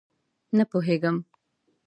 [0.57, 1.17] _نه پوهېږم.